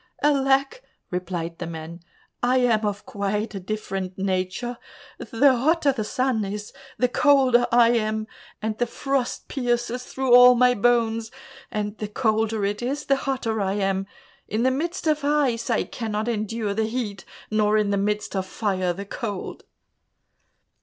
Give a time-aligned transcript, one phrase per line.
[0.23, 0.81] "Alack,"
[1.11, 1.99] replied the man,
[2.41, 4.79] "I am of quite a different nature.
[5.19, 8.25] The hotter it is, the colder I am,
[8.63, 11.29] and the frost pierces through all my bones;
[11.69, 14.07] and the colder it is, the hotter I am.
[14.47, 18.47] In the midst of ice, I cannot endure the heat, nor in the midst of
[18.47, 19.65] fire, the cold."